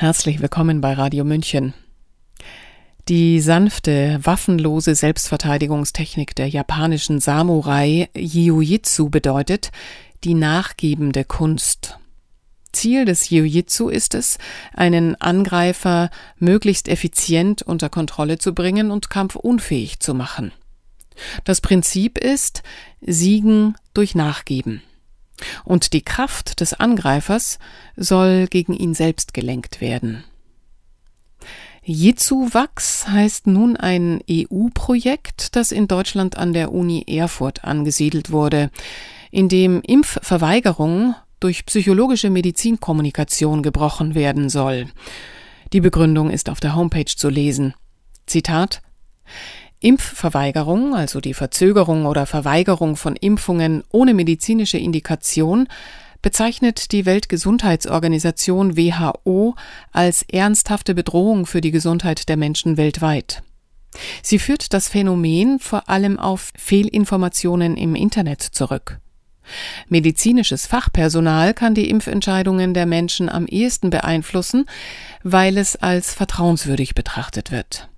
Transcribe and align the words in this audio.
Herzlich 0.00 0.40
willkommen 0.40 0.80
bei 0.80 0.94
Radio 0.94 1.24
München. 1.24 1.74
Die 3.10 3.38
sanfte, 3.38 4.18
waffenlose 4.22 4.94
Selbstverteidigungstechnik 4.94 6.34
der 6.34 6.48
japanischen 6.48 7.20
Samurai 7.20 8.08
Jiu-Jitsu 8.16 9.10
bedeutet 9.10 9.70
die 10.24 10.32
nachgebende 10.32 11.24
Kunst. 11.24 11.98
Ziel 12.72 13.04
des 13.04 13.28
Jiu-Jitsu 13.28 13.90
ist 13.90 14.14
es, 14.14 14.38
einen 14.72 15.20
Angreifer 15.20 16.08
möglichst 16.38 16.88
effizient 16.88 17.60
unter 17.60 17.90
Kontrolle 17.90 18.38
zu 18.38 18.54
bringen 18.54 18.90
und 18.90 19.10
kampfunfähig 19.10 20.00
zu 20.00 20.14
machen. 20.14 20.50
Das 21.44 21.60
Prinzip 21.60 22.16
ist 22.16 22.62
Siegen 23.02 23.74
durch 23.92 24.14
Nachgeben. 24.14 24.80
Und 25.64 25.92
die 25.92 26.02
Kraft 26.02 26.60
des 26.60 26.74
Angreifers 26.74 27.58
soll 27.96 28.46
gegen 28.48 28.74
ihn 28.74 28.94
selbst 28.94 29.34
gelenkt 29.34 29.80
werden. 29.80 30.24
Jitsu-Wachs 31.82 33.08
heißt 33.08 33.46
nun 33.46 33.76
ein 33.76 34.20
EU-Projekt, 34.30 35.56
das 35.56 35.72
in 35.72 35.88
Deutschland 35.88 36.36
an 36.36 36.52
der 36.52 36.72
Uni 36.72 37.04
Erfurt 37.06 37.64
angesiedelt 37.64 38.30
wurde, 38.30 38.70
in 39.30 39.48
dem 39.48 39.80
Impfverweigerung 39.80 41.14
durch 41.40 41.64
psychologische 41.64 42.28
Medizinkommunikation 42.28 43.62
gebrochen 43.62 44.14
werden 44.14 44.50
soll. 44.50 44.86
Die 45.72 45.80
Begründung 45.80 46.30
ist 46.30 46.50
auf 46.50 46.60
der 46.60 46.76
Homepage 46.76 47.04
zu 47.06 47.28
lesen. 47.28 47.74
Zitat 48.26 48.82
Impfverweigerung, 49.80 50.94
also 50.94 51.20
die 51.20 51.34
Verzögerung 51.34 52.06
oder 52.06 52.26
Verweigerung 52.26 52.96
von 52.96 53.16
Impfungen 53.16 53.82
ohne 53.90 54.14
medizinische 54.14 54.78
Indikation, 54.78 55.68
bezeichnet 56.22 56.92
die 56.92 57.06
Weltgesundheitsorganisation 57.06 58.76
WHO 58.76 59.54
als 59.90 60.22
ernsthafte 60.22 60.94
Bedrohung 60.94 61.46
für 61.46 61.60
die 61.60 61.70
Gesundheit 61.70 62.28
der 62.28 62.36
Menschen 62.36 62.76
weltweit. 62.76 63.42
Sie 64.22 64.38
führt 64.38 64.72
das 64.72 64.88
Phänomen 64.88 65.58
vor 65.58 65.88
allem 65.88 66.18
auf 66.18 66.52
Fehlinformationen 66.56 67.76
im 67.76 67.94
Internet 67.94 68.42
zurück. 68.42 69.00
Medizinisches 69.88 70.66
Fachpersonal 70.66 71.54
kann 71.54 71.74
die 71.74 71.90
Impfentscheidungen 71.90 72.72
der 72.74 72.86
Menschen 72.86 73.28
am 73.28 73.46
ehesten 73.46 73.90
beeinflussen, 73.90 74.66
weil 75.24 75.58
es 75.58 75.74
als 75.76 76.14
vertrauenswürdig 76.14 76.94
betrachtet 76.94 77.50
wird. 77.50 77.89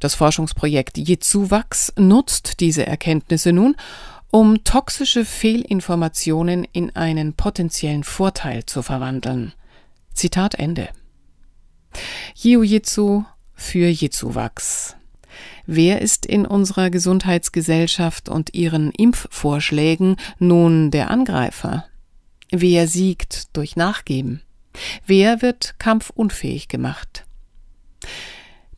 Das 0.00 0.14
Forschungsprojekt 0.14 0.98
Jitsuwachs 0.98 1.92
nutzt 1.96 2.60
diese 2.60 2.86
Erkenntnisse 2.86 3.52
nun, 3.52 3.76
um 4.30 4.64
toxische 4.64 5.24
Fehlinformationen 5.24 6.66
in 6.72 6.94
einen 6.96 7.34
potenziellen 7.34 8.02
Vorteil 8.04 8.64
zu 8.66 8.82
verwandeln. 8.82 9.52
Zitat 10.14 10.54
Ende. 10.54 10.88
Jiu-Jitsu 12.34 13.24
für 13.54 13.88
Jitsuwachs. 13.88 14.96
Wer 15.66 16.00
ist 16.00 16.26
in 16.26 16.46
unserer 16.46 16.90
Gesundheitsgesellschaft 16.90 18.28
und 18.28 18.54
ihren 18.54 18.90
Impfvorschlägen 18.90 20.16
nun 20.38 20.90
der 20.90 21.10
Angreifer? 21.10 21.86
Wer 22.50 22.86
siegt 22.86 23.56
durch 23.56 23.76
Nachgeben? 23.76 24.42
Wer 25.06 25.42
wird 25.42 25.74
kampfunfähig 25.78 26.68
gemacht? 26.68 27.24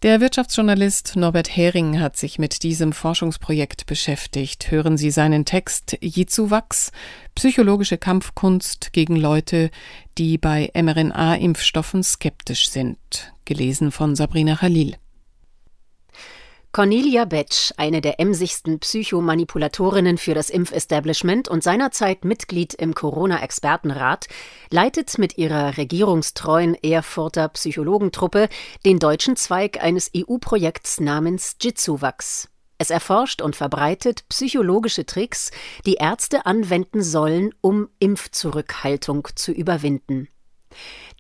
Der 0.05 0.21
Wirtschaftsjournalist 0.21 1.17
Norbert 1.17 1.57
Hering 1.57 1.99
hat 1.99 2.19
sich 2.19 2.39
mit 2.39 2.63
diesem 2.63 2.93
Forschungsprojekt 2.93 3.87
beschäftigt. 3.87 4.71
Hören 4.71 4.99
Sie 4.99 5.11
seinen 5.11 5.47
Text 5.47 5.97
Jitsuwachs, 6.03 6.93
psychologische 7.35 7.97
Kampfkunst 7.97 8.93
gegen 8.93 9.17
Leute, 9.17 9.71
die 10.19 10.37
bei 10.37 10.71
mRNA-Impfstoffen 10.75 12.03
skeptisch 12.03 12.69
sind. 12.69 13.33
Gelesen 13.47 13.93
von 13.93 14.15
Sabrina 14.15 14.57
Khalil. 14.57 14.97
Cornelia 16.75 17.25
Betsch, 17.25 17.70
eine 17.77 18.00
der 18.00 18.19
emsigsten 18.19 18.80
Psychomanipulatorinnen 18.80 20.18
für 20.18 20.35
das 20.35 20.51
Impfestablishment 20.51 21.46
und 21.46 21.62
seinerzeit 21.62 22.24
Mitglied 22.24 22.74
im 22.74 22.96
Corona-Expertenrat, 22.96 24.27
leitet 24.70 25.17
mit 25.17 25.39
ihrer 25.39 25.77
regierungstreuen 25.77 26.74
Erfurter 26.74 27.46
Psychologentruppe 27.51 28.48
den 28.84 28.98
deutschen 28.98 29.36
Zweig 29.36 29.80
eines 29.80 30.11
EU-Projekts 30.17 30.98
namens 30.98 31.55
Jitsuwachs. 31.63 32.48
Es 32.77 32.90
erforscht 32.90 33.40
und 33.40 33.55
verbreitet 33.55 34.24
psychologische 34.29 35.07
Tricks, 35.07 35.52
die 35.86 35.95
Ärzte 35.95 36.45
anwenden 36.45 37.05
sollen, 37.05 37.55
um 37.61 37.89
Impfzurückhaltung 38.01 39.29
zu 39.36 39.52
überwinden. 39.52 40.27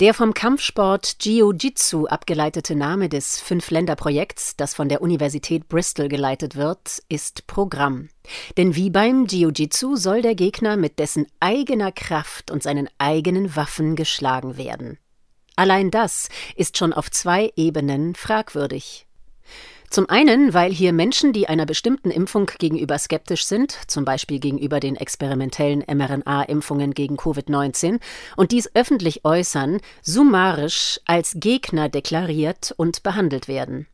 Der 0.00 0.14
vom 0.14 0.34
Kampfsport 0.34 1.24
Jiu-Jitsu 1.24 2.06
abgeleitete 2.06 2.74
Name 2.74 3.08
des 3.08 3.40
Fünf-Länder-Projekts, 3.40 4.56
das 4.56 4.74
von 4.74 4.88
der 4.88 5.02
Universität 5.02 5.68
Bristol 5.68 6.08
geleitet 6.08 6.56
wird, 6.56 7.02
ist 7.08 7.46
Programm. 7.46 8.08
Denn 8.56 8.74
wie 8.74 8.90
beim 8.90 9.26
Jiu-Jitsu 9.26 9.96
soll 9.96 10.22
der 10.22 10.34
Gegner 10.34 10.76
mit 10.76 10.98
dessen 10.98 11.26
eigener 11.38 11.92
Kraft 11.92 12.50
und 12.50 12.62
seinen 12.62 12.88
eigenen 12.98 13.54
Waffen 13.54 13.96
geschlagen 13.96 14.56
werden. 14.56 14.98
Allein 15.56 15.90
das 15.90 16.28
ist 16.56 16.76
schon 16.76 16.92
auf 16.92 17.10
zwei 17.10 17.52
Ebenen 17.54 18.14
fragwürdig. 18.16 19.06
Zum 19.94 20.10
einen, 20.10 20.52
weil 20.54 20.72
hier 20.72 20.92
Menschen, 20.92 21.32
die 21.32 21.48
einer 21.48 21.66
bestimmten 21.66 22.10
Impfung 22.10 22.50
gegenüber 22.58 22.98
skeptisch 22.98 23.44
sind, 23.44 23.78
zum 23.86 24.04
Beispiel 24.04 24.40
gegenüber 24.40 24.80
den 24.80 24.96
experimentellen 24.96 25.84
mRNA-Impfungen 25.86 26.94
gegen 26.94 27.14
Covid-19, 27.14 28.00
und 28.36 28.50
dies 28.50 28.68
öffentlich 28.74 29.24
äußern, 29.24 29.78
summarisch 30.02 30.98
als 31.04 31.36
Gegner 31.38 31.88
deklariert 31.88 32.74
und 32.76 33.04
behandelt 33.04 33.46
werden. 33.46 33.86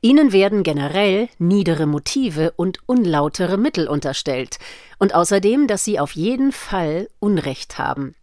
Ihnen 0.00 0.32
werden 0.32 0.64
generell 0.64 1.28
niedere 1.38 1.86
Motive 1.86 2.52
und 2.56 2.80
unlautere 2.86 3.56
Mittel 3.56 3.86
unterstellt, 3.86 4.58
und 4.98 5.14
außerdem, 5.14 5.68
dass 5.68 5.84
sie 5.84 6.00
auf 6.00 6.16
jeden 6.16 6.50
Fall 6.50 7.08
Unrecht 7.20 7.78
haben. 7.78 8.16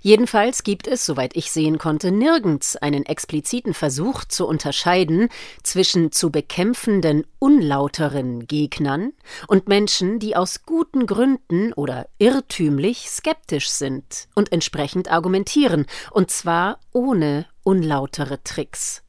Jedenfalls 0.00 0.62
gibt 0.62 0.86
es, 0.86 1.04
soweit 1.04 1.36
ich 1.36 1.50
sehen 1.50 1.78
konnte, 1.78 2.12
nirgends 2.12 2.76
einen 2.76 3.04
expliziten 3.04 3.74
Versuch 3.74 4.24
zu 4.24 4.46
unterscheiden 4.46 5.28
zwischen 5.62 6.12
zu 6.12 6.30
bekämpfenden 6.30 7.26
unlauteren 7.38 8.46
Gegnern 8.46 9.12
und 9.46 9.68
Menschen, 9.68 10.18
die 10.18 10.36
aus 10.36 10.62
guten 10.64 11.06
Gründen 11.06 11.72
oder 11.72 12.08
irrtümlich 12.18 13.10
skeptisch 13.10 13.68
sind 13.70 14.28
und 14.34 14.52
entsprechend 14.52 15.10
argumentieren, 15.10 15.86
und 16.10 16.30
zwar 16.30 16.80
ohne 16.92 17.46
unlautere 17.62 18.42
Tricks. 18.42 19.02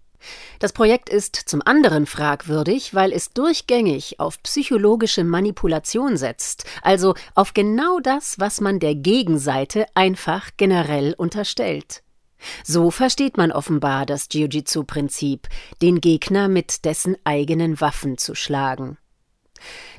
Das 0.59 0.74
Projekt 0.74 1.09
ist 1.09 1.35
zum 1.35 1.62
anderen 1.66 2.06
fragwürdig, 2.06 2.94
weil 2.94 3.13
es 3.13 3.31
durchgängig 3.31 4.19
auf 4.19 4.41
psychologische 4.44 5.24
Manipulation 5.24 6.18
setzt, 6.18 6.66
also 6.81 7.16
auf 7.35 7.53
genau 7.53 8.00
das, 8.00 8.40
was 8.40 8.62
man 8.62 8.79
der 8.79 8.96
Gegenseite 8.96 9.85
einfach 9.96 10.50
generell 10.58 11.13
unterstellt. 11.13 12.03
So 12.63 12.91
versteht 12.91 13.38
man 13.38 13.52
offenbar 13.52 14.06
das 14.06 14.28
Jiu-Jitsu-Prinzip, 14.31 15.47
den 15.81 16.02
Gegner 16.02 16.47
mit 16.47 16.85
dessen 16.85 17.18
eigenen 17.24 17.81
Waffen 17.81 18.18
zu 18.18 18.35
schlagen. 18.35 18.97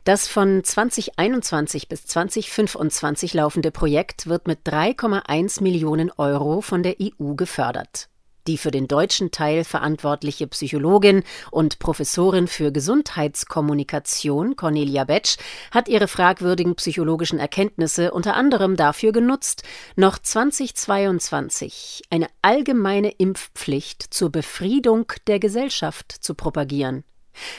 Das 0.04 0.26
von 0.26 0.64
2021 0.64 1.88
bis 1.88 2.06
2025 2.06 3.34
laufende 3.34 3.70
Projekt 3.70 4.26
wird 4.26 4.46
mit 4.46 4.60
3,1 4.66 5.62
Millionen 5.62 6.10
Euro 6.12 6.62
von 6.62 6.82
der 6.82 6.96
EU 7.00 7.34
gefördert. 7.34 8.08
Die 8.46 8.58
für 8.58 8.70
den 8.70 8.88
deutschen 8.88 9.30
Teil 9.30 9.64
verantwortliche 9.64 10.46
Psychologin 10.46 11.22
und 11.50 11.78
Professorin 11.78 12.48
für 12.48 12.72
Gesundheitskommunikation 12.72 14.56
Cornelia 14.56 15.04
Betsch 15.04 15.36
hat 15.70 15.88
ihre 15.88 16.08
fragwürdigen 16.08 16.74
psychologischen 16.76 17.38
Erkenntnisse 17.38 18.12
unter 18.12 18.34
anderem 18.34 18.76
dafür 18.76 19.12
genutzt, 19.12 19.62
noch 19.96 20.18
2022 20.18 22.02
eine 22.10 22.28
allgemeine 22.42 23.10
Impfpflicht 23.10 24.02
zur 24.14 24.30
Befriedung 24.30 25.12
der 25.26 25.38
Gesellschaft 25.38 26.12
zu 26.12 26.34
propagieren. 26.34 27.04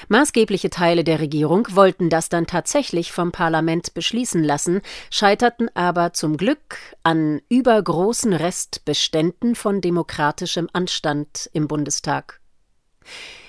Maßgebliche 0.08 0.70
Teile 0.70 1.04
der 1.04 1.20
Regierung 1.20 1.68
wollten 1.72 2.10
das 2.10 2.30
dann 2.30 2.48
tatsächlich 2.48 3.12
vom 3.12 3.32
Parlament 3.32 3.94
beschließen 3.94 4.44
lassen, 4.44 4.82
scheiterten 5.10 5.70
aber 5.76 6.14
zum 6.14 6.38
Glück 6.38 6.78
an 7.04 7.42
übergroßen 7.50 8.34
Restbeständen 8.34 9.56
von 9.56 9.82
demokratischem 9.82 10.70
Anstand 10.74 11.50
im 11.54 11.68
Bundestag. 11.68 12.42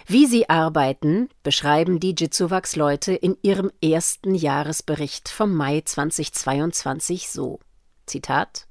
Wie 0.06 0.26
sie 0.26 0.49
arbeiten, 0.50 1.29
beschreiben 1.43 2.00
die 2.00 2.14
Jitsuwachs-Leute 2.19 3.14
in 3.14 3.37
ihrem 3.43 3.70
ersten 3.82 4.35
Jahresbericht 4.35 5.28
vom 5.28 5.55
Mai 5.55 5.82
2022 5.85 7.28
so: 7.28 7.61
Zitat 8.06 8.67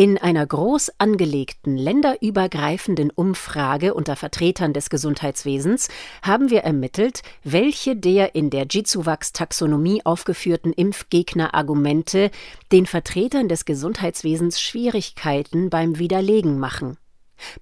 in 0.00 0.16
einer 0.16 0.46
groß 0.46 0.92
angelegten 0.96 1.76
länderübergreifenden 1.76 3.10
Umfrage 3.10 3.92
unter 3.92 4.16
Vertretern 4.16 4.72
des 4.72 4.88
Gesundheitswesens 4.88 5.88
haben 6.22 6.48
wir 6.48 6.60
ermittelt, 6.60 7.20
welche 7.44 7.96
der 7.96 8.34
in 8.34 8.48
der 8.48 8.64
Jitsuwachs-Taxonomie 8.64 10.00
aufgeführten 10.06 10.72
Impfgegner-Argumente 10.72 12.30
den 12.72 12.86
Vertretern 12.86 13.48
des 13.48 13.66
Gesundheitswesens 13.66 14.58
Schwierigkeiten 14.58 15.68
beim 15.68 15.98
Widerlegen 15.98 16.58
machen. 16.58 16.96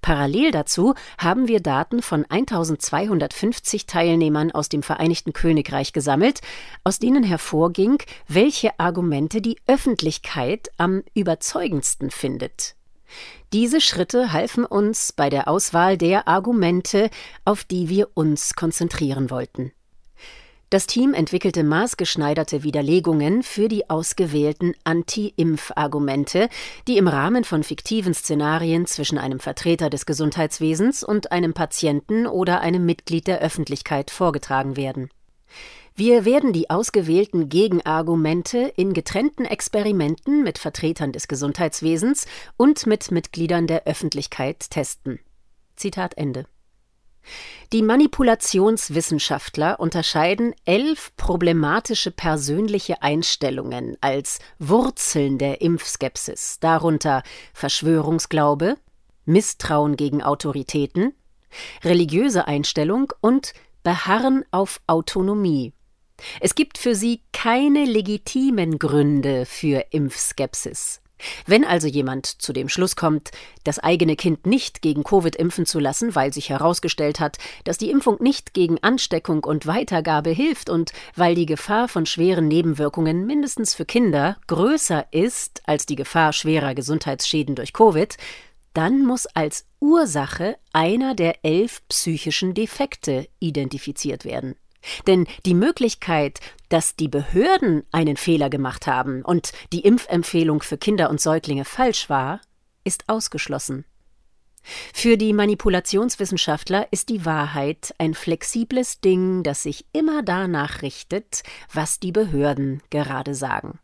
Parallel 0.01 0.51
dazu 0.51 0.93
haben 1.17 1.47
wir 1.47 1.59
Daten 1.59 2.01
von 2.01 2.25
1250 2.29 3.85
Teilnehmern 3.85 4.51
aus 4.51 4.69
dem 4.69 4.83
Vereinigten 4.83 5.33
Königreich 5.33 5.93
gesammelt, 5.93 6.41
aus 6.83 6.99
denen 6.99 7.23
hervorging, 7.23 7.97
welche 8.27 8.79
Argumente 8.79 9.41
die 9.41 9.57
Öffentlichkeit 9.67 10.69
am 10.77 11.03
überzeugendsten 11.13 12.11
findet. 12.11 12.75
Diese 13.53 13.81
Schritte 13.81 14.31
halfen 14.31 14.65
uns 14.65 15.13
bei 15.13 15.29
der 15.29 15.47
Auswahl 15.47 15.97
der 15.97 16.27
Argumente, 16.27 17.09
auf 17.45 17.63
die 17.63 17.89
wir 17.89 18.09
uns 18.13 18.55
konzentrieren 18.55 19.31
wollten. 19.31 19.71
Das 20.69 20.85
Team 20.85 21.15
entwickelte 21.15 21.63
maßgeschneiderte 21.63 22.61
Widerlegungen 22.61 23.41
für 23.41 23.69
die 23.69 23.89
ausgewählten 23.89 24.75
Anti-Impf-Argumente, 24.83 26.47
die 26.87 26.97
im 26.97 27.07
Rahmen 27.07 27.43
von 27.43 27.63
fiktiven 27.63 28.13
Szenarien 28.13 28.85
zwischen 28.85 29.17
einem 29.17 29.39
Vertreter 29.39 29.89
des 29.89 30.05
Gesundheitswesens 30.05 31.03
und 31.03 31.31
einem 31.31 31.55
Patienten 31.55 32.27
oder 32.27 32.61
einem 32.61 32.85
Mitglied 32.85 33.25
der 33.25 33.39
Öffentlichkeit 33.39 34.11
vorgetragen 34.11 34.77
werden. 34.77 35.09
Wir 35.95 36.23
werden 36.23 36.53
die 36.53 36.69
ausgewählten 36.69 37.49
Gegenargumente 37.49 38.71
in 38.77 38.93
getrennten 38.93 39.45
Experimenten 39.45 40.43
mit 40.43 40.59
Vertretern 40.59 41.11
des 41.11 41.27
Gesundheitswesens 41.27 42.27
und 42.57 42.85
mit 42.85 43.09
Mitgliedern 43.09 43.65
der 43.65 43.87
Öffentlichkeit 43.87 44.69
testen. 44.69 45.19
Zitat 45.75 46.15
Ende. 46.15 46.45
Die 47.71 47.81
Manipulationswissenschaftler 47.83 49.79
unterscheiden 49.79 50.55
elf 50.65 51.15
problematische 51.17 52.11
persönliche 52.11 53.03
Einstellungen 53.03 53.95
als 54.01 54.39
Wurzeln 54.57 55.37
der 55.37 55.61
Impfskepsis, 55.61 56.59
darunter 56.59 57.21
Verschwörungsglaube, 57.53 58.77
Misstrauen 59.25 59.95
gegen 59.95 60.23
Autoritäten, 60.23 61.13
religiöse 61.83 62.47
Einstellung 62.47 63.13
und 63.21 63.53
Beharren 63.83 64.43
auf 64.51 64.81
Autonomie. 64.87 65.73
Es 66.39 66.55
gibt 66.55 66.77
für 66.77 66.95
sie 66.95 67.21
keine 67.31 67.85
legitimen 67.85 68.79
Gründe 68.79 69.45
für 69.45 69.85
Impfskepsis. 69.91 71.01
Wenn 71.45 71.65
also 71.65 71.87
jemand 71.87 72.25
zu 72.25 72.53
dem 72.53 72.69
Schluss 72.69 72.95
kommt, 72.95 73.31
das 73.63 73.79
eigene 73.79 74.15
Kind 74.15 74.45
nicht 74.45 74.81
gegen 74.81 75.03
Covid 75.03 75.35
impfen 75.35 75.65
zu 75.65 75.79
lassen, 75.79 76.15
weil 76.15 76.33
sich 76.33 76.49
herausgestellt 76.49 77.19
hat, 77.19 77.37
dass 77.63 77.77
die 77.77 77.91
Impfung 77.91 78.17
nicht 78.21 78.53
gegen 78.53 78.81
Ansteckung 78.83 79.43
und 79.43 79.67
Weitergabe 79.67 80.29
hilft 80.29 80.69
und 80.69 80.91
weil 81.15 81.35
die 81.35 81.45
Gefahr 81.45 81.87
von 81.87 82.05
schweren 82.05 82.47
Nebenwirkungen 82.47 83.25
mindestens 83.25 83.73
für 83.73 83.85
Kinder 83.85 84.37
größer 84.47 85.07
ist 85.11 85.61
als 85.65 85.85
die 85.85 85.95
Gefahr 85.95 86.33
schwerer 86.33 86.75
Gesundheitsschäden 86.75 87.55
durch 87.55 87.73
Covid, 87.73 88.17
dann 88.73 89.05
muss 89.05 89.25
als 89.25 89.65
Ursache 89.79 90.57
einer 90.73 91.15
der 91.15 91.43
elf 91.43 91.81
psychischen 91.87 92.53
Defekte 92.53 93.27
identifiziert 93.39 94.25
werden. 94.25 94.55
Denn 95.07 95.27
die 95.45 95.53
Möglichkeit, 95.53 96.39
dass 96.69 96.95
die 96.95 97.07
Behörden 97.07 97.83
einen 97.91 98.17
Fehler 98.17 98.49
gemacht 98.49 98.87
haben 98.87 99.23
und 99.23 99.51
die 99.73 99.81
Impfempfehlung 99.81 100.61
für 100.61 100.77
Kinder 100.77 101.09
und 101.09 101.19
Säuglinge 101.19 101.65
falsch 101.65 102.09
war, 102.09 102.41
ist 102.83 103.03
ausgeschlossen. 103.07 103.85
Für 104.93 105.17
die 105.17 105.33
Manipulationswissenschaftler 105.33 106.87
ist 106.91 107.09
die 107.09 107.25
Wahrheit 107.25 107.93
ein 107.97 108.13
flexibles 108.13 108.99
Ding, 108.99 109.43
das 109.43 109.63
sich 109.63 109.85
immer 109.93 110.21
danach 110.21 110.81
richtet, 110.81 111.43
was 111.73 111.99
die 111.99 112.11
Behörden 112.11 112.81
gerade 112.89 113.35
sagen. 113.35 113.79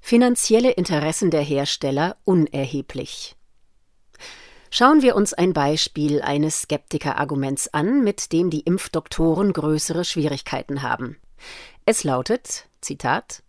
Finanzielle 0.00 0.72
Interessen 0.72 1.30
der 1.30 1.40
Hersteller 1.40 2.16
unerheblich. 2.24 3.36
Schauen 4.76 5.02
wir 5.02 5.14
uns 5.14 5.32
ein 5.32 5.52
Beispiel 5.52 6.20
eines 6.20 6.62
Skeptikerarguments 6.62 7.68
an, 7.68 8.02
mit 8.02 8.32
dem 8.32 8.50
die 8.50 8.62
Impfdoktoren 8.62 9.52
größere 9.52 10.04
Schwierigkeiten 10.04 10.82
haben. 10.82 11.16
Es 11.86 12.02
lautet, 12.02 12.66
Zitat, 12.80 13.44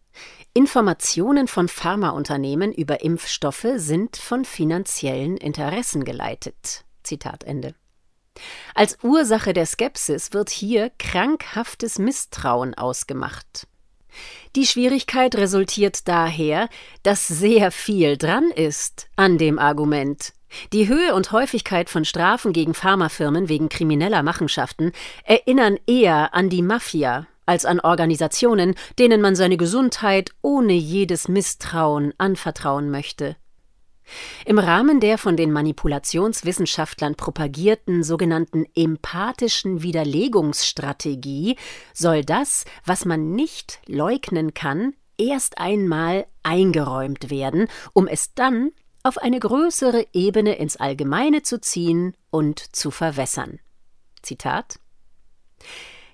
Informationen 0.54 1.48
von 1.48 1.68
Pharmaunternehmen 1.68 2.72
über 2.72 3.02
Impfstoffe 3.02 3.66
sind 3.78 4.18
von 4.18 4.46
finanziellen 4.46 5.36
Interessen 5.38 6.06
geleitet. 6.06 6.86
Zitat 7.02 7.44
Ende. 7.44 7.74
Als 8.76 9.00
Ursache 9.02 9.54
der 9.54 9.66
Skepsis 9.66 10.32
wird 10.32 10.52
hier 10.52 10.92
krankhaftes 11.00 11.98
Misstrauen 11.98 12.76
ausgemacht. 12.76 13.66
Die 14.56 14.68
Schwierigkeit 14.68 15.34
resultiert 15.34 16.08
daher, 16.08 16.70
dass 17.02 17.28
sehr 17.28 17.72
viel 17.72 18.16
dran 18.16 18.52
ist 18.52 19.08
an 19.16 19.40
dem 19.40 19.58
Argument, 19.58 20.36
die 20.74 20.88
Höhe 20.88 21.14
und 21.14 21.32
Häufigkeit 21.32 21.90
von 21.90 22.06
Strafen 22.06 22.54
gegen 22.54 22.74
Pharmafirmen 22.74 23.50
wegen 23.50 23.70
krimineller 23.70 24.24
Machenschaften 24.24 24.92
erinnern 25.24 25.78
eher 25.88 26.34
an 26.34 26.50
die 26.50 26.62
Mafia 26.62 27.28
als 27.46 27.66
an 27.66 27.80
Organisationen, 27.80 28.76
denen 28.98 29.22
man 29.22 29.36
seine 29.36 29.58
Gesundheit 29.58 30.32
ohne 30.42 30.74
jedes 30.74 31.28
Misstrauen 31.28 32.14
anvertrauen 32.18 32.90
möchte. 32.90 33.36
Im 34.46 34.60
Rahmen 34.60 35.00
der 35.00 35.18
von 35.18 35.36
den 35.36 35.52
Manipulationswissenschaftlern 35.52 37.16
propagierten 37.16 38.04
sogenannten 38.04 38.66
empathischen 38.76 39.82
Widerlegungsstrategie 39.82 41.58
soll 41.94 42.24
das, 42.24 42.66
was 42.86 43.06
man 43.06 43.32
nicht 43.32 43.80
leugnen 43.88 44.54
kann, 44.54 44.94
erst 45.18 45.58
einmal 45.58 46.28
eingeräumt 46.44 47.32
werden, 47.32 47.68
um 47.94 48.08
es 48.08 48.34
dann 48.36 48.72
auf 49.06 49.20
eine 49.20 49.40
größere 49.40 50.08
Ebene 50.14 50.56
ins 50.56 50.78
Allgemeine 50.78 51.44
zu 51.44 51.62
ziehen 51.62 52.16
und 52.32 52.76
zu 52.76 52.90
verwässern. 52.90 53.60
Zitat 54.24 54.80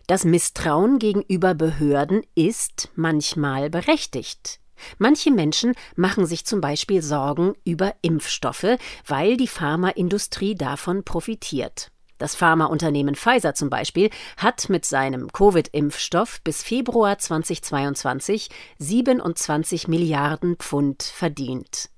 Das 0.08 0.26
Misstrauen 0.26 1.00
gegenüber 1.00 1.54
Behörden 1.54 2.24
ist 2.36 2.90
manchmal 2.96 3.70
berechtigt. 3.70 4.60
Manche 4.98 5.32
Menschen 5.32 5.74
machen 5.96 6.26
sich 6.26 6.46
zum 6.46 6.60
Beispiel 6.60 7.02
Sorgen 7.02 7.54
über 7.64 7.94
Impfstoffe, 8.02 8.78
weil 9.08 9.38
die 9.38 9.48
Pharmaindustrie 9.48 10.56
davon 10.56 11.06
profitiert. 11.06 11.92
Das 12.18 12.36
Pharmaunternehmen 12.36 13.16
Pfizer 13.16 13.54
zum 13.54 13.70
Beispiel 13.70 14.10
hat 14.36 14.68
mit 14.68 14.84
seinem 14.84 15.32
Covid-Impfstoff 15.32 16.42
bis 16.44 16.62
Februar 16.62 17.18
2022 17.18 18.50
27 18.80 19.88
Milliarden 19.88 20.58
Pfund 20.58 21.04
verdient. 21.04 21.90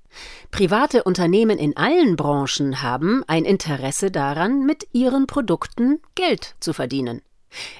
Private 0.51 1.03
Unternehmen 1.03 1.57
in 1.57 1.75
allen 1.77 2.15
Branchen 2.15 2.81
haben 2.81 3.23
ein 3.27 3.45
Interesse 3.45 4.11
daran, 4.11 4.65
mit 4.65 4.87
ihren 4.93 5.27
Produkten 5.27 6.01
Geld 6.15 6.55
zu 6.59 6.73
verdienen. 6.73 7.21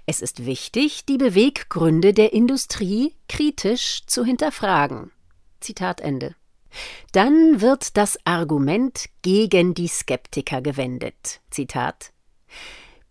Es 0.06 0.22
ist 0.22 0.46
wichtig, 0.46 1.06
die 1.06 1.18
Beweggründe 1.18 2.14
der 2.14 2.34
Industrie 2.34 3.16
kritisch 3.28 4.06
zu 4.06 4.24
hinterfragen. 4.24 5.12
Zitat 5.60 6.02
Ende. 6.02 6.36
Dann 7.12 7.62
wird 7.62 7.98
das 7.98 8.18
Argument 8.26 9.06
gegen 9.22 9.74
die 9.74 9.88
Skeptiker 9.88 10.62
gewendet. 10.62 11.42
Zitat 11.50 12.12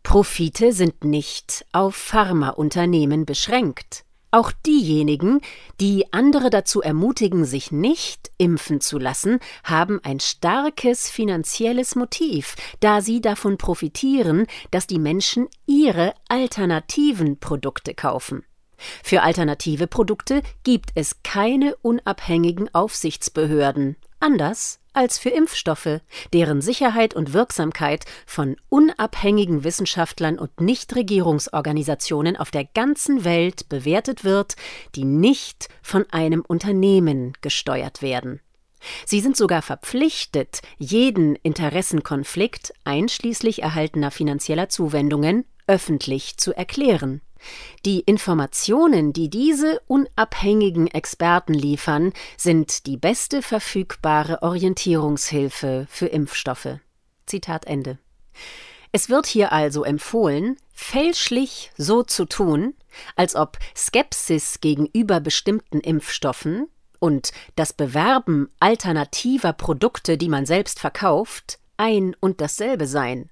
Profite 0.02 0.73
sind 0.73 1.05
nicht 1.05 1.64
auf 1.73 1.95
Pharmaunternehmen 1.95 3.25
beschränkt. 3.25 4.05
Auch 4.35 4.51
diejenigen, 4.65 5.43
die 5.79 6.11
andere 6.15 6.49
dazu 6.49 6.81
ermutigen, 6.81 7.45
sich 7.45 7.71
nicht 7.71 8.33
impfen 8.39 8.81
zu 8.81 8.99
lassen, 8.99 9.41
haben 9.62 10.01
ein 10.03 10.21
starkes 10.21 11.11
finanzielles 11.11 11.97
Motiv, 11.97 12.57
da 12.81 13.03
sie 13.03 13.21
davon 13.21 13.59
profitieren, 13.59 14.47
dass 14.71 14.87
die 14.87 14.99
Menschen 14.99 15.49
ihre 15.67 16.15
alternativen 16.29 17.39
Produkte 17.41 17.93
kaufen. 17.93 18.43
Für 19.05 19.23
alternative 19.23 19.87
Produkte 19.87 20.43
gibt 20.65 20.93
es 20.95 21.23
keine 21.23 21.77
unabhängigen 21.77 22.75
Aufsichtsbehörden, 22.75 23.97
anders 24.19 24.82
als 24.93 25.19
für 25.19 25.31
Impfstoffe, 25.31 26.01
deren 26.33 26.61
Sicherheit 26.61 27.15
und 27.15 27.33
Wirksamkeit 27.33 28.05
von 28.27 28.57
unabhängigen 28.69 29.65
Wissenschaftlern 29.65 30.39
und 30.39 30.61
Nichtregierungsorganisationen 30.61 32.37
auf 32.37 32.51
der 32.51 32.65
ganzen 32.65 33.25
Welt 33.25 33.69
bewertet 33.69 34.25
wird, 34.25 34.57
die 34.95 35.05
nicht 35.05 35.69
von 35.83 36.05
einem 36.11 36.43
Unternehmen 36.47 37.33
gesteuert 37.41 38.03
werden. 38.03 38.41
Sie 39.07 39.21
sind 39.21 39.37
sogar 39.37 39.63
verpflichtet, 39.63 40.61
jeden 40.79 41.37
Interessenkonflikt 41.37 42.75
einschließlich 42.85 43.63
erhaltener 43.63 44.11
finanzieller 44.11 44.69
Zuwendungen 44.69 45.45
öffentlich 45.67 46.37
zu 46.37 46.53
erklären. 46.53 47.21
Die 47.85 48.01
Informationen, 48.01 49.13
die 49.13 49.29
diese 49.29 49.81
unabhängigen 49.87 50.87
Experten 50.87 51.55
liefern, 51.55 52.13
sind 52.37 52.87
die 52.87 52.97
beste 52.97 53.43
verfügbare 53.43 54.43
Orientierungshilfe 54.43 55.87
für 55.89 56.07
Impfstoffe. 56.07 56.79
Zitat 57.27 57.67
Ende. 57.67 57.99
Es 58.93 59.09
wird 59.09 59.27
hier 59.27 59.53
also 59.53 59.85
empfohlen, 59.85 60.57
fälschlich 60.75 61.73
so 61.79 62.03
zu 62.03 62.27
tun, 62.27 62.75
als 63.17 63.35
ob 63.35 63.59
Skepsis 63.75 64.61
gegenüber 64.61 65.21
bestimmten 65.21 65.81
Impfstoffen 65.81 66.69
und 66.99 67.33
das 67.57 67.73
Bewerben 67.73 68.51
alternativer 68.61 69.53
Produkte, 69.55 70.19
die 70.19 70.29
man 70.29 70.47
selbst 70.47 70.79
verkauft, 70.79 71.59
ein 71.77 72.15
und 72.21 72.41
dasselbe 72.41 72.87
seien. 72.87 73.31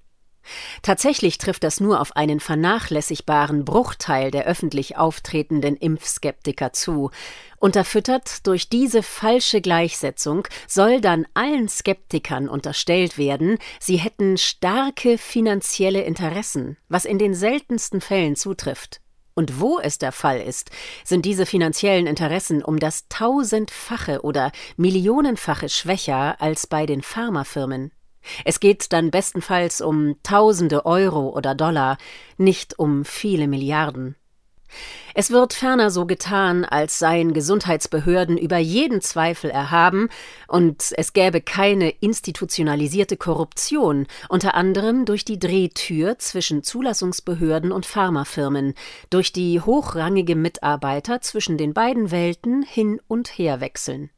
Tatsächlich 0.81 1.37
trifft 1.37 1.63
das 1.63 1.79
nur 1.79 2.01
auf 2.01 2.15
einen 2.15 2.39
vernachlässigbaren 2.39 3.65
Bruchteil 3.65 4.31
der 4.31 4.45
öffentlich 4.45 4.97
auftretenden 4.97 5.75
Impfskeptiker 5.75 6.73
zu. 6.73 7.11
Unterfüttert 7.57 8.45
durch 8.47 8.69
diese 8.69 9.03
falsche 9.03 9.61
Gleichsetzung 9.61 10.47
soll 10.67 10.99
dann 10.99 11.27
allen 11.33 11.69
Skeptikern 11.69 12.49
unterstellt 12.49 13.17
werden, 13.17 13.57
sie 13.79 13.97
hätten 13.97 14.37
starke 14.37 15.17
finanzielle 15.17 16.01
Interessen, 16.01 16.77
was 16.89 17.05
in 17.05 17.19
den 17.19 17.35
seltensten 17.35 18.01
Fällen 18.01 18.35
zutrifft. 18.35 19.01
Und 19.33 19.61
wo 19.61 19.79
es 19.79 19.97
der 19.97 20.11
Fall 20.11 20.41
ist, 20.41 20.71
sind 21.05 21.25
diese 21.25 21.45
finanziellen 21.45 22.05
Interessen 22.05 22.63
um 22.63 22.79
das 22.79 23.07
tausendfache 23.07 24.21
oder 24.21 24.51
millionenfache 24.75 25.69
schwächer 25.69 26.41
als 26.41 26.67
bei 26.67 26.85
den 26.85 27.01
Pharmafirmen. 27.01 27.91
Es 28.45 28.59
geht 28.59 28.93
dann 28.93 29.11
bestenfalls 29.11 29.81
um 29.81 30.15
Tausende 30.23 30.85
Euro 30.85 31.29
oder 31.29 31.55
Dollar, 31.55 31.97
nicht 32.37 32.77
um 32.79 33.05
viele 33.05 33.47
Milliarden. 33.47 34.15
Es 35.13 35.31
wird 35.31 35.53
ferner 35.53 35.91
so 35.91 36.05
getan, 36.05 36.63
als 36.63 36.97
seien 36.97 37.33
Gesundheitsbehörden 37.33 38.37
über 38.37 38.57
jeden 38.57 39.01
Zweifel 39.01 39.49
erhaben 39.49 40.07
und 40.47 40.93
es 40.95 41.11
gäbe 41.13 41.41
keine 41.41 41.89
institutionalisierte 41.89 43.17
Korruption, 43.17 44.07
unter 44.29 44.55
anderem 44.55 45.05
durch 45.05 45.25
die 45.25 45.39
Drehtür 45.39 46.17
zwischen 46.19 46.63
Zulassungsbehörden 46.63 47.71
und 47.71 47.85
Pharmafirmen, 47.85 48.73
durch 49.09 49.33
die 49.33 49.59
hochrangige 49.59 50.35
Mitarbeiter 50.35 51.19
zwischen 51.21 51.57
den 51.57 51.73
beiden 51.73 52.11
Welten 52.11 52.63
hin 52.63 53.01
und 53.07 53.37
her 53.37 53.59
wechseln. 53.59 54.09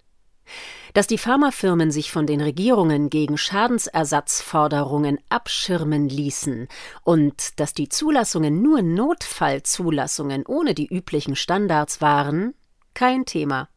Dass 0.94 1.08
die 1.08 1.18
Pharmafirmen 1.18 1.92
sich 1.92 2.12
von 2.12 2.28
den 2.28 2.42
Regierungen 2.42 3.10
gegen 3.10 3.38
Schadensersatzforderungen 3.38 5.20
abschirmen 5.30 6.08
ließen 6.08 6.68
und 7.04 7.60
dass 7.60 7.74
die 7.74 7.90
Zulassungen 7.90 8.62
nur 8.62 8.82
Notfallzulassungen 8.82 10.46
ohne 10.46 10.74
die 10.74 10.88
üblichen 10.88 11.36
Standards 11.36 12.02
waren, 12.02 12.54
kein 12.94 13.26
Thema. 13.26 13.70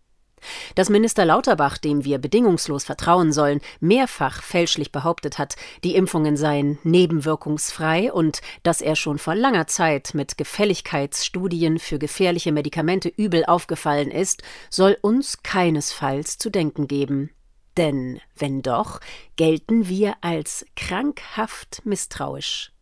Dass 0.74 0.90
Minister 0.90 1.24
Lauterbach, 1.24 1.78
dem 1.78 2.04
wir 2.04 2.18
bedingungslos 2.18 2.84
vertrauen 2.84 3.32
sollen, 3.32 3.60
mehrfach 3.80 4.42
fälschlich 4.42 4.92
behauptet 4.92 5.38
hat, 5.38 5.56
die 5.82 5.94
Impfungen 5.94 6.36
seien 6.36 6.78
nebenwirkungsfrei 6.84 8.12
und 8.12 8.40
dass 8.62 8.80
er 8.80 8.96
schon 8.96 9.18
vor 9.18 9.34
langer 9.34 9.66
Zeit 9.66 10.12
mit 10.14 10.36
Gefälligkeitsstudien 10.38 11.78
für 11.78 11.98
gefährliche 11.98 12.52
Medikamente 12.52 13.08
übel 13.08 13.44
aufgefallen 13.46 14.10
ist, 14.10 14.42
soll 14.70 14.98
uns 15.00 15.42
keinesfalls 15.42 16.38
zu 16.38 16.50
denken 16.50 16.86
geben. 16.86 17.30
Denn 17.76 18.20
wenn 18.34 18.62
doch, 18.62 19.00
gelten 19.36 19.88
wir 19.88 20.14
als 20.22 20.64
krankhaft 20.76 21.82
misstrauisch. 21.84 22.72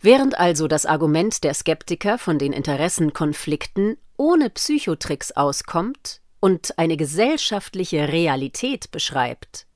Während 0.00 0.38
also 0.38 0.68
das 0.68 0.86
Argument 0.86 1.42
der 1.44 1.54
Skeptiker 1.54 2.18
von 2.18 2.38
den 2.38 2.52
Interessenkonflikten 2.52 3.96
ohne 4.16 4.50
Psychotricks 4.50 5.32
auskommt, 5.32 6.20
und 6.40 6.78
eine 6.78 6.96
gesellschaftliche 6.96 8.08
Realität 8.08 8.90
beschreibt, 8.90 9.66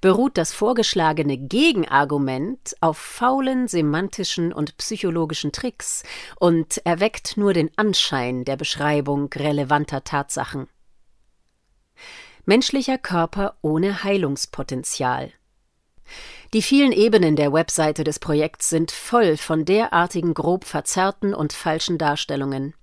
beruht 0.00 0.36
das 0.36 0.52
vorgeschlagene 0.52 1.38
Gegenargument 1.38 2.74
auf 2.80 2.98
faulen 2.98 3.68
semantischen 3.68 4.52
und 4.52 4.76
psychologischen 4.76 5.52
Tricks 5.52 6.02
und 6.38 6.84
erweckt 6.84 7.36
nur 7.36 7.52
den 7.52 7.70
Anschein 7.76 8.44
der 8.44 8.56
Beschreibung 8.56 9.32
relevanter 9.32 10.04
Tatsachen. 10.04 10.68
Menschlicher 12.44 12.98
Körper 12.98 13.56
ohne 13.62 14.02
Heilungspotenzial. 14.02 15.32
Die 16.52 16.62
vielen 16.62 16.92
Ebenen 16.92 17.36
der 17.36 17.52
Webseite 17.52 18.04
des 18.04 18.18
Projekts 18.18 18.68
sind 18.68 18.90
voll 18.90 19.36
von 19.36 19.64
derartigen 19.64 20.34
grob 20.34 20.64
verzerrten 20.64 21.34
und 21.34 21.52
falschen 21.52 21.98
Darstellungen. 21.98 22.74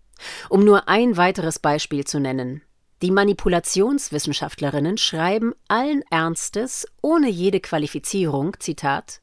Um 0.50 0.66
nur 0.66 0.90
ein 0.90 1.18
weiteres 1.18 1.60
Beispiel 1.60 2.04
zu 2.06 2.20
nennen. 2.20 2.64
Die 3.02 3.12
Manipulationswissenschaftlerinnen 3.12 4.98
schreiben 4.98 5.54
allen 5.68 6.04
Ernstes, 6.10 6.86
ohne 7.02 7.30
jede 7.30 7.60
Qualifizierung, 7.62 8.58
Zitat, 8.60 9.22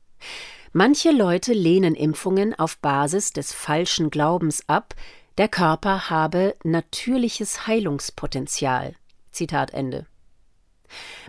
Manche 0.72 1.10
Leute 1.10 1.52
lehnen 1.52 1.94
Impfungen 1.94 2.58
auf 2.58 2.78
Basis 2.78 3.32
des 3.32 3.52
falschen 3.52 4.10
Glaubens 4.10 4.62
ab, 4.66 4.94
der 5.38 5.48
Körper 5.48 6.10
habe 6.10 6.54
natürliches 6.64 7.66
Heilungspotenzial. 7.66 8.94
Zitat 9.30 9.72
Ende. 9.72 10.06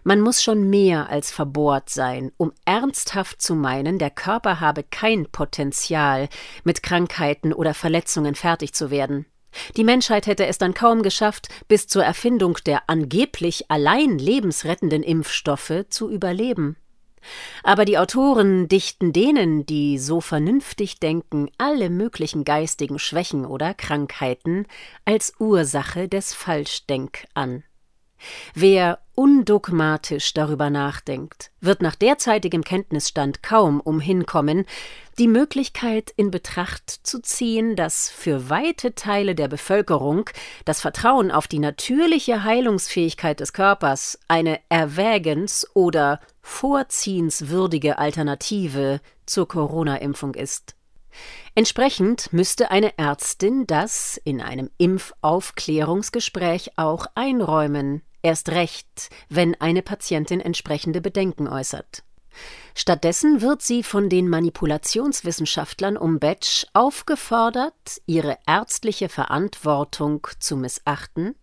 Man 0.04 0.22
muss 0.22 0.44
schon 0.44 0.70
mehr 0.70 1.10
als 1.10 1.32
verbohrt 1.32 1.90
sein, 1.90 2.32
um 2.38 2.52
ernsthaft 2.66 3.42
zu 3.42 3.56
meinen, 3.56 4.00
der 4.00 4.10
Körper 4.12 4.60
habe 4.60 4.84
kein 4.84 5.26
Potenzial, 5.32 6.30
mit 6.64 6.84
Krankheiten 6.84 7.54
oder 7.54 7.74
Verletzungen 7.74 8.36
fertig 8.36 8.74
zu 8.74 8.92
werden. 8.92 9.26
Die 9.76 9.84
Menschheit 9.84 10.28
hätte 10.28 10.46
es 10.46 10.58
dann 10.58 10.74
kaum 10.74 11.04
geschafft, 11.04 11.50
bis 11.68 11.88
zur 11.88 12.04
Erfindung 12.04 12.58
der 12.66 12.90
angeblich 12.90 13.70
allein 13.70 14.18
lebensrettenden 14.18 15.04
Impfstoffe 15.04 15.86
zu 15.90 16.10
überleben. 16.10 16.78
Aber 17.64 17.86
die 17.86 17.98
Autoren 17.98 18.68
dichten 18.68 19.12
denen, 19.12 19.66
die 19.66 19.98
so 19.98 20.22
vernünftig 20.22 21.00
denken, 21.00 21.50
alle 21.58 21.90
möglichen 21.90 22.46
geistigen 22.46 23.00
Schwächen 23.00 23.46
oder 23.46 23.74
Krankheiten 23.74 24.66
als 25.06 25.34
Ursache 25.40 26.08
des 26.08 26.34
Falschdenk 26.34 27.26
an. 27.34 27.64
Wer 28.54 29.00
undogmatisch 29.18 30.36
darüber 30.36 30.70
nachdenkt, 30.70 31.50
wird 31.60 31.82
nach 31.82 31.96
derzeitigem 31.96 32.64
Kenntnisstand 32.64 33.42
kaum 33.42 33.82
umhin 33.82 34.28
kommen, 34.28 34.66
die 35.18 35.28
Möglichkeit 35.28 36.14
in 36.16 36.30
Betracht 36.30 36.88
zu 36.88 37.20
ziehen, 37.20 37.76
dass 37.76 38.12
für 38.12 38.52
weite 38.52 38.94
Teile 38.94 39.34
der 39.34 39.48
Bevölkerung 39.48 40.30
das 40.66 40.82
Vertrauen 40.82 41.32
auf 41.32 41.48
die 41.48 41.58
natürliche 41.58 42.44
Heilungsfähigkeit 42.44 43.40
des 43.40 43.54
Körpers 43.54 44.20
eine 44.28 44.60
erwägens- 44.70 45.68
oder 45.74 46.20
vorziehenswürdige 46.44 47.98
Alternative 47.98 49.02
zur 49.26 49.48
Corona-Impfung 49.48 50.36
ist. 50.36 50.76
Entsprechend 51.56 52.32
müsste 52.34 52.70
eine 52.70 52.96
Ärztin 53.00 53.66
das 53.66 54.22
in 54.24 54.42
einem 54.42 54.70
Impfaufklärungsgespräch 54.78 56.78
auch 56.78 57.08
einräumen, 57.16 58.04
erst 58.28 58.50
recht, 58.50 59.10
wenn 59.30 59.60
eine 59.60 59.82
Patientin 59.82 60.42
entsprechende 60.42 61.02
Bedenken 61.02 61.48
äußert. 61.48 62.04
Stattdessen 62.76 63.42
wird 63.42 63.64
sie 63.64 63.82
von 63.82 64.10
den 64.10 64.30
Manipulationswissenschaftlern 64.30 65.98
um 65.98 66.20
Betsch 66.20 66.66
aufgefordert, 66.74 68.02
ihre 68.06 68.38
ärztliche 68.46 69.10
Verantwortung 69.10 70.28
zu 70.40 70.58
missachten 70.58 71.34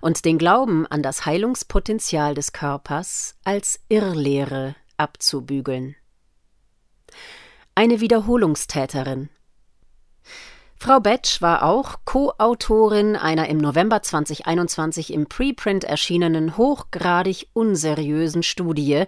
und 0.00 0.24
den 0.24 0.38
Glauben 0.38 0.86
an 0.86 1.02
das 1.02 1.26
Heilungspotenzial 1.26 2.34
des 2.34 2.52
Körpers 2.52 3.36
als 3.44 3.78
Irrlehre 3.88 4.74
abzubügeln. 4.96 5.94
Eine 7.76 8.00
Wiederholungstäterin 8.00 9.28
Frau 10.82 10.98
Betsch 10.98 11.42
war 11.42 11.62
auch 11.62 11.96
Co-Autorin 12.06 13.14
einer 13.14 13.50
im 13.50 13.58
November 13.58 14.02
2021 14.02 15.12
im 15.12 15.26
Preprint 15.26 15.84
erschienenen 15.84 16.56
hochgradig 16.56 17.48
unseriösen 17.52 18.42
Studie, 18.42 19.04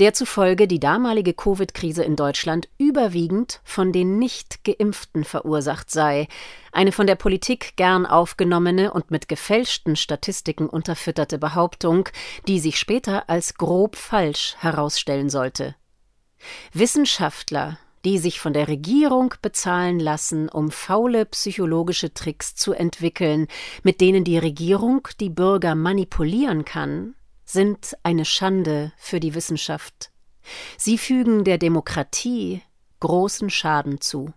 der 0.00 0.14
zufolge 0.14 0.66
die 0.66 0.80
damalige 0.80 1.32
Covid-Krise 1.32 2.02
in 2.02 2.16
Deutschland 2.16 2.68
überwiegend 2.76 3.60
von 3.62 3.92
den 3.92 4.18
Nicht-Geimpften 4.18 5.22
verursacht 5.22 5.92
sei, 5.92 6.26
eine 6.72 6.90
von 6.90 7.06
der 7.06 7.14
Politik 7.14 7.76
gern 7.76 8.04
aufgenommene 8.04 8.92
und 8.92 9.12
mit 9.12 9.28
gefälschten 9.28 9.94
Statistiken 9.94 10.68
unterfütterte 10.68 11.38
Behauptung, 11.38 12.08
die 12.48 12.58
sich 12.58 12.80
später 12.80 13.30
als 13.30 13.54
grob 13.54 13.94
falsch 13.94 14.56
herausstellen 14.58 15.30
sollte. 15.30 15.76
Wissenschaftler 16.72 17.78
die 18.04 18.18
sich 18.18 18.40
von 18.40 18.52
der 18.52 18.68
Regierung 18.68 19.34
bezahlen 19.42 20.00
lassen, 20.00 20.48
um 20.48 20.70
faule 20.70 21.24
psychologische 21.26 22.12
Tricks 22.12 22.54
zu 22.54 22.72
entwickeln, 22.72 23.46
mit 23.82 24.00
denen 24.00 24.24
die 24.24 24.38
Regierung 24.38 25.08
die 25.20 25.30
Bürger 25.30 25.74
manipulieren 25.74 26.64
kann, 26.64 27.14
sind 27.44 27.96
eine 28.02 28.24
Schande 28.24 28.92
für 28.96 29.20
die 29.20 29.34
Wissenschaft. 29.34 30.10
Sie 30.76 30.98
fügen 30.98 31.44
der 31.44 31.58
Demokratie 31.58 32.62
großen 33.00 33.50
Schaden 33.50 34.00
zu. 34.00 34.32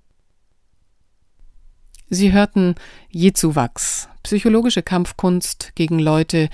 Sie 2.09 2.31
hörten 2.31 2.75
Jezuwachs, 3.09 4.09
psychologische 4.21 4.83
Kampfkunst 4.83 5.71
gegen 5.73 5.97
Leute, 5.97 6.49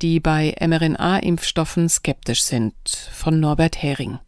die 0.00 0.18
bei 0.18 0.56
mRNA-Impfstoffen 0.60 1.90
skeptisch 1.90 2.42
sind, 2.42 2.74
von 3.12 3.38
Norbert 3.38 3.82
Hering. 3.82 4.18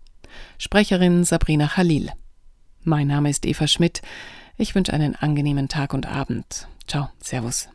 Sprecherin 0.59 1.25
Sabrina 1.25 1.69
Khalil. 1.69 2.11
Mein 2.89 3.09
Name 3.09 3.31
ist 3.31 3.45
Eva 3.45 3.67
Schmidt. 3.67 4.01
Ich 4.57 4.77
wünsche 4.77 4.93
einen 4.93 5.17
angenehmen 5.17 5.67
Tag 5.67 5.93
und 5.93 6.07
Abend. 6.07 6.69
Ciao, 6.87 7.09
Servus. 7.21 7.69